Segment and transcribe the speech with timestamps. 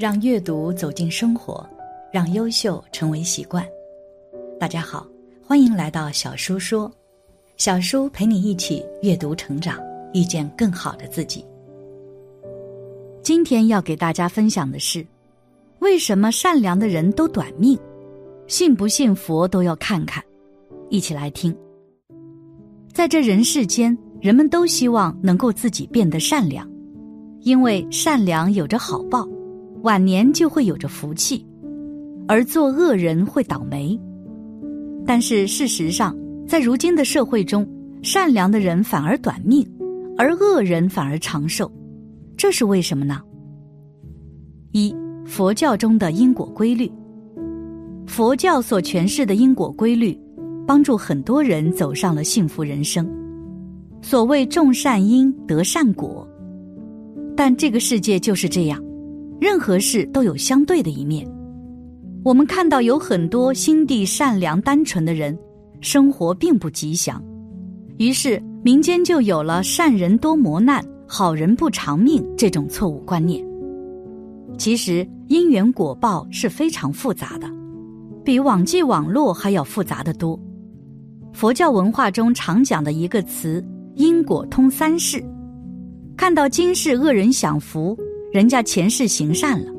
[0.00, 1.62] 让阅读走进生活，
[2.10, 3.62] 让优秀成为习惯。
[4.58, 5.06] 大家好，
[5.46, 6.90] 欢迎来到小叔说，
[7.58, 9.78] 小叔陪你一起阅读成长，
[10.14, 11.44] 遇见更好的自己。
[13.22, 15.06] 今天要给大家分享的是，
[15.80, 17.78] 为什么善良的人都短命？
[18.46, 20.24] 信不信佛都要看看，
[20.88, 21.54] 一起来听。
[22.90, 26.66] 在这人世间，人们都希望能够自己变得善良，
[27.42, 29.28] 因为善良有着好报。
[29.82, 31.46] 晚年就会有着福气，
[32.28, 33.98] 而做恶人会倒霉。
[35.06, 36.14] 但是事实上，
[36.46, 37.66] 在如今的社会中，
[38.02, 39.66] 善良的人反而短命，
[40.18, 41.70] 而恶人反而长寿，
[42.36, 43.20] 这是为什么呢？
[44.72, 46.90] 一佛教中的因果规律，
[48.06, 50.18] 佛教所诠释的因果规律，
[50.66, 53.08] 帮助很多人走上了幸福人生。
[54.02, 56.28] 所谓种善因得善果，
[57.34, 58.82] 但这个世界就是这样。
[59.40, 61.26] 任何事都有相对的一面。
[62.22, 65.36] 我们看到有很多心地善良、单纯的人，
[65.80, 67.22] 生活并不吉祥，
[67.96, 73.42] 于是民间就有了“善人多磨难，好人不长命”这种错误观念。
[74.58, 77.50] 其实因缘果报是非常复杂的，
[78.22, 80.38] 比网际网络还要复杂的多。
[81.32, 83.64] 佛教文化中常讲的一个词
[83.96, 85.24] “因果通三世”，
[86.18, 87.96] 看到今世恶人享福。
[88.32, 89.72] 人家前世行善了，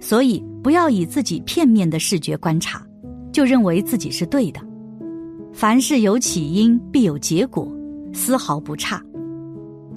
[0.00, 2.82] 所以不要以自己片面的视觉观察，
[3.30, 4.60] 就认为自己是对的。
[5.52, 7.70] 凡事有起因，必有结果，
[8.14, 9.02] 丝毫不差。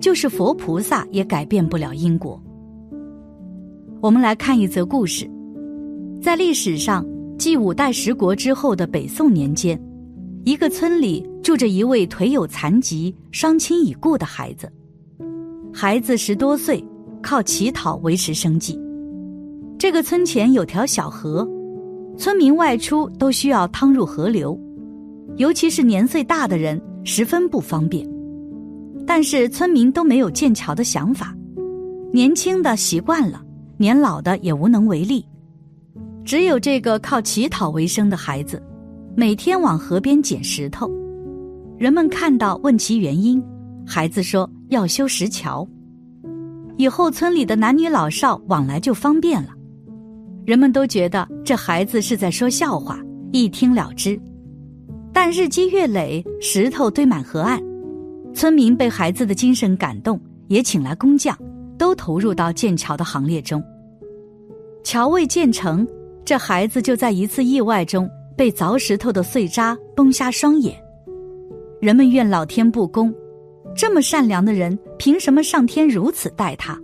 [0.01, 2.39] 就是佛菩萨也改变不了因果。
[4.01, 5.25] 我们来看一则故事，
[6.21, 7.05] 在历史上，
[7.37, 9.81] 继五代十国之后的北宋年间，
[10.43, 14.69] 一个村里住着一位腿有残疾、双亲已故的孩子，
[15.73, 16.83] 孩子十多岁。
[17.25, 18.79] 靠乞讨维持生计。
[19.79, 21.43] 这个村前有条小河，
[22.19, 24.55] 村民外出都需要趟入河流，
[25.37, 28.07] 尤其是年岁大的人十分不方便。
[29.07, 31.35] 但是村民都没有建桥的想法，
[32.13, 33.41] 年轻的习惯了，
[33.77, 35.25] 年老的也无能为力。
[36.23, 38.61] 只有这个靠乞讨为生的孩子，
[39.15, 40.87] 每天往河边捡石头。
[41.79, 43.43] 人们看到问其原因，
[43.83, 45.67] 孩子说要修石桥。
[46.77, 49.49] 以后村里的男女老少往来就方便了，
[50.45, 52.99] 人们都觉得这孩子是在说笑话，
[53.31, 54.19] 一听了之。
[55.13, 57.61] 但日积月累，石头堆满河岸，
[58.33, 61.37] 村民被孩子的精神感动，也请来工匠，
[61.77, 63.63] 都投入到建桥的行列中。
[64.83, 65.87] 桥未建成，
[66.25, 70.75] 这孩子就在一次意外中被凿石头的碎渣崩瞎双眼。
[71.79, 73.13] 人们怨老天不公。
[73.75, 76.79] 这么善良的人，凭什么上天如此待他？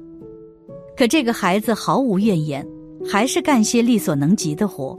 [0.97, 2.67] 可这个孩子毫无怨言，
[3.05, 4.97] 还是干些力所能及的活。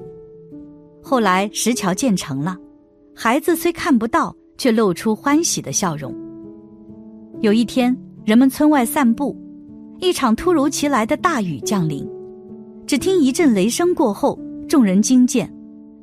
[1.02, 2.56] 后来石桥建成了，
[3.14, 6.14] 孩子虽看不到，却露出欢喜的笑容。
[7.40, 9.36] 有一天，人们村外散步，
[10.00, 12.08] 一场突如其来的大雨降临，
[12.86, 15.52] 只听一阵雷声过后，众人惊见，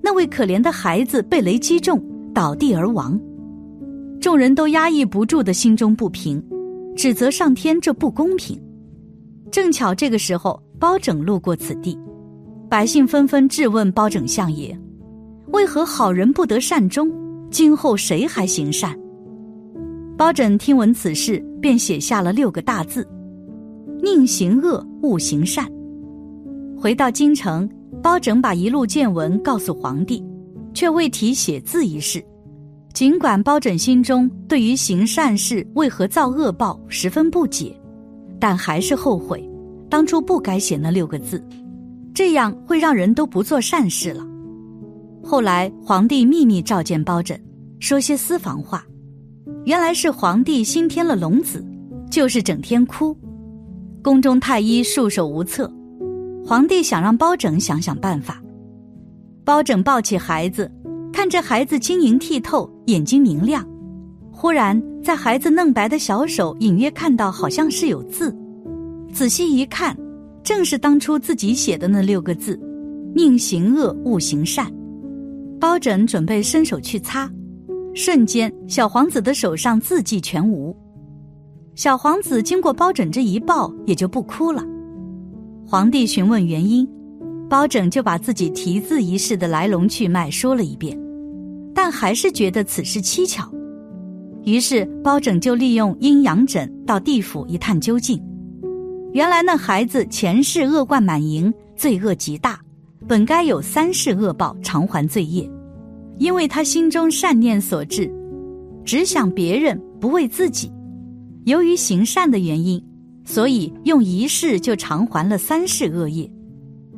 [0.01, 2.01] 那位可怜的孩子被雷击中，
[2.33, 3.19] 倒地而亡。
[4.19, 6.43] 众人都压抑不住的心中不平，
[6.99, 8.61] 指责上天这不公平。
[9.49, 11.97] 正巧这个时候，包拯路过此地，
[12.67, 14.77] 百姓纷纷质问包拯相爷
[15.53, 17.09] ：“为何好人不得善终？
[17.49, 18.93] 今后谁还行善？”
[20.17, 23.07] 包拯听闻此事，便写下了六个大字
[24.03, 25.65] ：“宁行恶，勿行善。”
[26.75, 27.69] 回到京城，
[28.03, 30.21] 包拯把一路见闻告诉皇帝，
[30.73, 32.21] 却未提写字一事。
[32.93, 37.73] 尽管包拯心中对于行善事为何造恶报十分不解，
[38.39, 39.47] 但还是后悔
[39.89, 41.41] 当初不该写那六个字，
[42.13, 44.25] 这样会让人都不做善事了。
[45.23, 47.39] 后来皇帝秘密召见包拯，
[47.79, 48.83] 说些私房话，
[49.65, 51.63] 原来是皇帝新添了龙子，
[52.09, 53.15] 就是整天哭。
[54.01, 55.71] 宫中太医束手无策，
[56.45, 58.41] 皇帝想让包拯想想办法。
[59.45, 60.69] 包拯抱起孩子。
[61.19, 63.67] 看这孩子晶莹剔透，眼睛明亮。
[64.31, 68.33] 忽然，在孩子嫩白的小手隐约看到，好像是有字。
[69.11, 69.93] 仔细一看，
[70.45, 72.57] 正是当初自己写的那六个字
[73.13, 74.71] ：“宁行恶，勿行善。”
[75.59, 77.29] 包拯准备伸手去擦，
[77.93, 80.73] 瞬间，小皇子的手上字迹全无。
[81.75, 84.63] 小皇子经过包拯这一抱，也就不哭了。
[85.67, 86.87] 皇帝询问原因，
[87.49, 90.97] 包拯就把自己题字一事的来龙去脉说了一遍。
[91.81, 93.49] 但还是觉得此事蹊跷，
[94.43, 98.21] 于是包拯就利用阴阳枕到地府一探究竟。
[99.13, 102.59] 原来那孩子前世恶贯满盈，罪恶极大，
[103.07, 105.49] 本该有三世恶报偿还罪业，
[106.17, 108.13] 因为他心中善念所致，
[108.83, 110.69] 只想别人不为自己。
[111.45, 112.83] 由于行善的原因，
[113.23, 116.29] 所以用一世就偿还了三世恶业。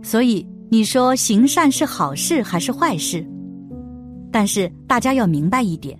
[0.01, 3.23] 所以你说行善是好事还是坏事？
[4.31, 5.97] 但是大家要明白一点，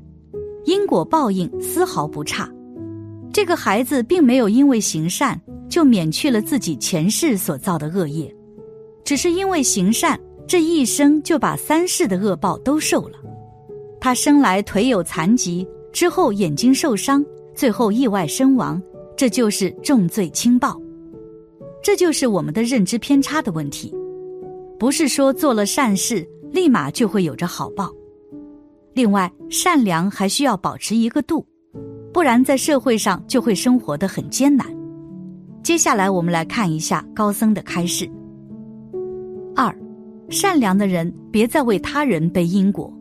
[0.66, 2.50] 因果报应丝毫不差。
[3.34, 5.40] 这个孩子并没有因为行善
[5.70, 8.34] 就免去了自己前世所造的恶业，
[9.04, 13.18] 只是因为行善，这一生就把三世的恶报都受了。
[14.00, 17.24] 他生来腿有残疾，之后眼睛受伤，
[17.54, 18.82] 最后意外身亡，
[19.16, 20.80] 这就是重罪轻报。
[21.84, 23.94] 这就是我们的认知偏差的问题，
[24.78, 27.92] 不是说做了善事立马就会有着好报。
[28.94, 31.46] 另外，善良还需要保持一个度，
[32.14, 34.68] 不然在社会上就会生活的很艰难。
[35.64, 38.10] 接下来，我们来看一下高僧的开示：
[39.56, 39.74] 二，
[40.30, 42.92] 善良的人别再为他人背因果。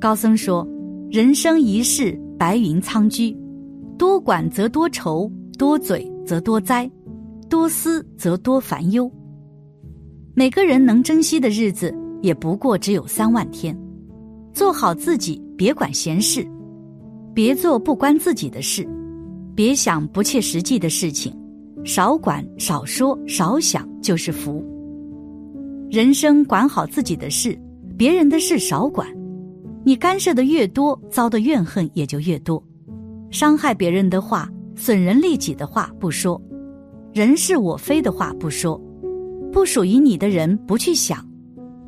[0.00, 0.66] 高僧说
[1.10, 3.36] ：“人生一世，白云苍居，
[3.96, 6.90] 多管则多愁，多嘴则多灾，
[7.48, 9.10] 多思则多烦忧。
[10.34, 13.76] 每个人能珍惜的日子，也不过只有三万天。”
[14.56, 16.42] 做好自己，别管闲事，
[17.34, 18.88] 别做不关自己的事，
[19.54, 21.30] 别想不切实际的事情，
[21.84, 24.64] 少管少说少想就是福。
[25.90, 27.54] 人生管好自己的事，
[27.98, 29.06] 别人的事少管。
[29.84, 32.60] 你干涉的越多，遭的怨恨也就越多。
[33.30, 36.40] 伤害别人的话，损人利己的话不说，
[37.12, 38.80] 人是我非的话不说，
[39.52, 41.22] 不属于你的人不去想，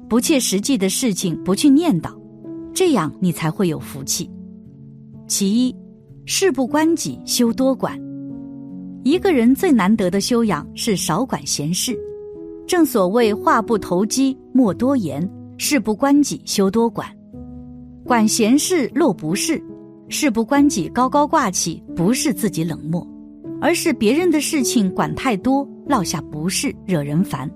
[0.06, 2.17] 不切实际的事情不去念叨。
[2.78, 4.30] 这样你才会有福气。
[5.26, 5.74] 其一，
[6.26, 8.00] 事不关己，休多管。
[9.02, 11.98] 一个人最难得的修养是少管闲事。
[12.68, 15.28] 正所谓话不投机，莫多言；
[15.58, 17.04] 事不关己，休多管。
[18.04, 19.60] 管闲事落不是，
[20.08, 23.04] 事不关己高高挂起，不是自己冷漠，
[23.60, 27.50] 而是别人的事情管太多，落下不是，惹人烦。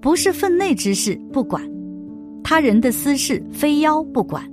[0.00, 1.62] 不是分内之事不管。
[2.48, 4.48] 他人的私事非邀不管，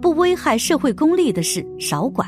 [0.00, 2.26] 不危害社会公利的事少管，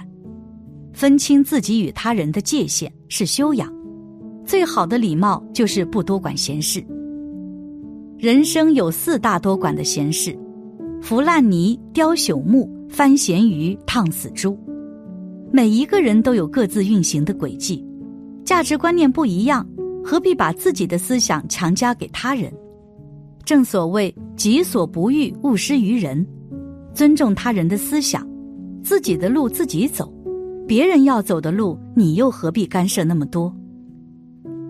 [0.92, 3.72] 分清自己与他人的界限是修养。
[4.44, 6.84] 最好的礼貌就是不多管闲事。
[8.18, 10.38] 人生有四大多管的闲事：
[11.00, 14.54] 扶烂泥、雕朽木、翻咸鱼、烫死猪。
[15.50, 17.82] 每一个人都有各自运行的轨迹，
[18.44, 19.66] 价值观念不一样，
[20.04, 22.52] 何必把自己的思想强加给他人？
[23.44, 26.26] 正所谓“己所不欲，勿施于人”，
[26.92, 28.28] 尊重他人的思想，
[28.82, 30.12] 自己的路自己走，
[30.66, 33.54] 别人要走的路，你又何必干涉那么多？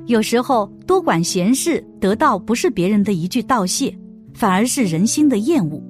[0.04, 3.98] 有时候多管闲事，得到不是别人的一句道谢，
[4.34, 5.82] 反而是人心的厌恶，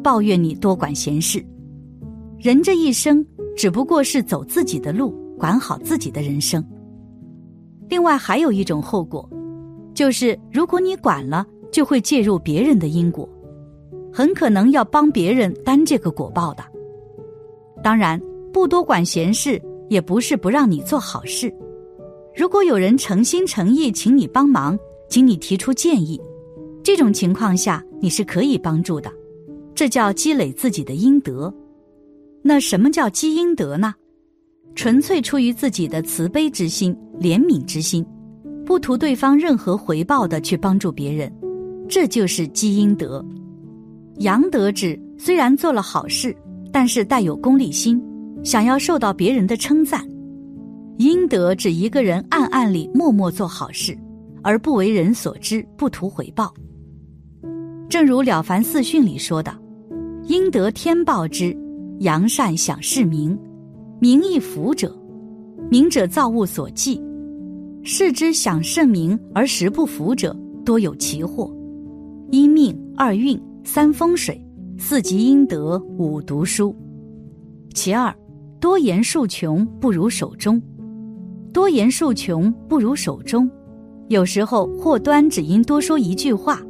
[0.00, 1.44] 抱怨你多管闲事。
[2.38, 3.26] 人这一生
[3.56, 6.64] 只不过是走自己的路，管好自己的人生。
[7.88, 9.28] 另外还有一种后果，
[9.92, 11.44] 就是如果你管了。
[11.74, 13.28] 就会介入别人的因果，
[14.12, 16.62] 很可能要帮别人担这个果报的。
[17.82, 18.20] 当然，
[18.52, 21.52] 不多管闲事，也不是不让你做好事。
[22.32, 26.20] 如果有人诚心诚意请你帮忙，请你提出建议，
[26.84, 29.12] 这种情况下你是可以帮助的，
[29.74, 31.52] 这叫积累自己的阴德。
[32.40, 33.92] 那什么叫积阴德呢？
[34.76, 38.06] 纯粹出于自己的慈悲之心、怜悯之心，
[38.64, 41.32] 不图对方任何回报的去帮助别人。
[41.88, 43.24] 这就是积阴德。
[44.18, 46.34] 阳德指虽然做了好事，
[46.72, 48.02] 但是带有功利心，
[48.42, 50.06] 想要受到别人的称赞。
[50.98, 53.96] 阴德指一个人暗暗里默默做好事，
[54.42, 56.54] 而不为人所知，不图回报。
[57.88, 59.52] 正如《了凡四训》里说的
[60.26, 61.56] ：“阴德天报之，
[61.98, 63.36] 阳善享世民。
[64.00, 64.96] 民亦福者，
[65.70, 67.02] 民者造物所忌。
[67.82, 71.52] 视之享圣民而实不福者，多有其祸。”
[72.30, 74.44] 一命二运三风水
[74.78, 76.74] 四积阴德五读书。
[77.72, 78.14] 其二，
[78.60, 80.60] 多言数穷不如守中。
[81.52, 83.48] 多言数穷不如守中。
[84.08, 86.60] 有时候祸端只因多说一句话，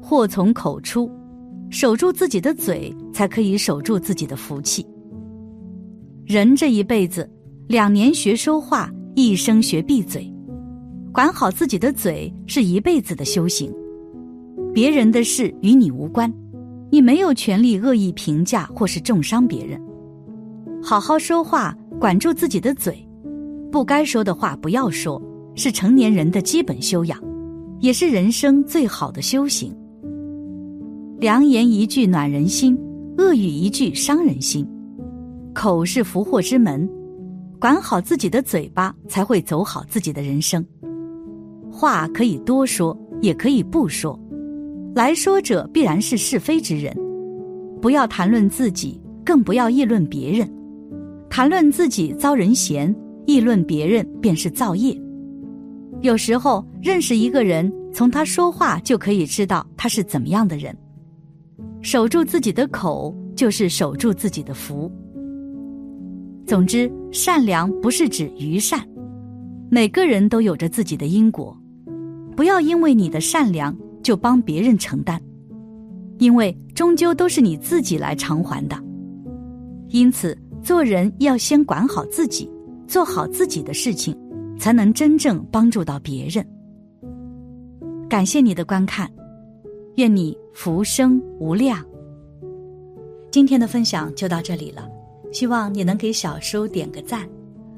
[0.00, 1.10] 祸从口出。
[1.70, 4.86] 守住自己的嘴，才可以守住自己的福气。
[6.24, 7.28] 人这一辈子，
[7.66, 10.32] 两年学说话，一生学闭嘴。
[11.12, 13.72] 管好自己的嘴，是一辈子的修行。
[14.72, 16.32] 别人的事与你无关，
[16.90, 19.80] 你没有权利恶意评价或是重伤别人。
[20.82, 23.06] 好好说话，管住自己的嘴，
[23.72, 25.20] 不该说的话不要说，
[25.54, 27.18] 是成年人的基本修养。
[27.80, 29.72] 也是人生最好的修行。
[31.20, 32.76] 良言一句暖人心，
[33.16, 34.66] 恶语一句伤人心。
[35.54, 36.90] 口是福祸之门，
[37.60, 40.64] 管好自己的嘴巴，才会走好自己的人生。
[41.70, 44.18] 话可以多说，也可以不说，
[44.94, 46.94] 来说者必然是是非之人。
[47.80, 50.50] 不要谈论自己，更不要议论别人。
[51.30, 52.94] 谈论自己遭人嫌，
[53.26, 54.98] 议论别人便是造业。
[56.00, 60.76] 有时候认识一个人，从他说话就可以知道他是怎么样的人。
[61.82, 64.90] 守住自己的口，就是守住自己的福。
[66.44, 68.84] 总之，善良不是指愚善，
[69.70, 71.56] 每个人都有着自己的因果，
[72.34, 73.76] 不要因为你的善良
[74.08, 75.20] 就帮别人承担，
[76.18, 78.74] 因为终究都是你自己来偿还的。
[79.90, 82.50] 因此，做人要先管好自己，
[82.86, 84.16] 做好自己的事情，
[84.58, 86.42] 才能真正帮助到别人。
[88.08, 89.06] 感谢你的观看。
[89.96, 91.84] 愿你福生无量。
[93.30, 94.88] 今天的分享就到这里了，
[95.32, 97.28] 希望你能给小叔点个赞，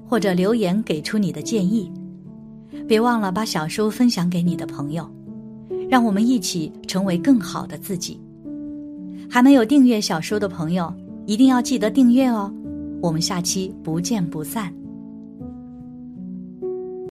[0.07, 1.91] 或者留言给出你的建议。
[2.87, 5.11] 别忘了把小叔分享给你的朋友，
[5.91, 8.21] 让我们一起成为更好的自己。
[9.29, 10.93] 还没有订阅小说的朋友，
[11.27, 12.53] 一定要记得订阅哦。
[13.03, 14.73] 我们下期不见不散。